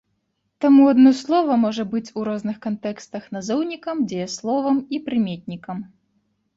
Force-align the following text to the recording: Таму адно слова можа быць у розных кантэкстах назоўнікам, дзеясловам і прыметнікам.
Таму 0.63 0.87
адно 0.93 1.11
слова 1.19 1.57
можа 1.65 1.85
быць 1.93 2.13
у 2.21 2.25
розных 2.29 2.57
кантэкстах 2.65 3.23
назоўнікам, 3.39 4.05
дзеясловам 4.11 4.85
і 4.97 5.07
прыметнікам. 5.07 5.77